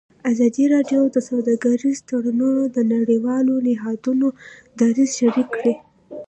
[0.31, 4.27] ازادي راډیو د سوداګریز تړونونه د نړیوالو نهادونو
[4.79, 5.73] دریځ شریک کړی.